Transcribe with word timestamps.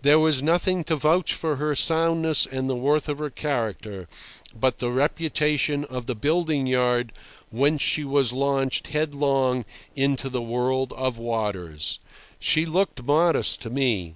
There 0.00 0.18
was 0.18 0.42
nothing 0.42 0.82
to 0.84 0.96
vouch 0.96 1.34
for 1.34 1.56
her 1.56 1.74
soundness 1.74 2.46
and 2.46 2.70
the 2.70 2.74
worth 2.74 3.06
of 3.06 3.18
her 3.18 3.28
character, 3.28 4.08
but 4.58 4.78
the 4.78 4.90
reputation 4.90 5.84
of 5.84 6.06
the 6.06 6.14
building 6.14 6.66
yard 6.66 7.12
whence 7.50 7.82
she 7.82 8.02
was 8.02 8.32
launched 8.32 8.86
headlong 8.86 9.66
into 9.94 10.30
the 10.30 10.40
world 10.40 10.94
of 10.94 11.18
waters. 11.18 12.00
She 12.40 12.64
looked 12.64 13.02
modest 13.02 13.60
to 13.60 13.68
me. 13.68 14.14